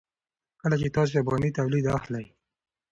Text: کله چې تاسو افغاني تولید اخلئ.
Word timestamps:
کله 0.61 0.75
چې 0.81 0.93
تاسو 0.95 1.13
افغاني 1.21 1.49
تولید 1.57 1.85
اخلئ. 1.97 2.25